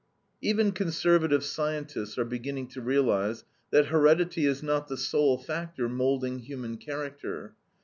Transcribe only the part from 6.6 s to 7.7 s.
character.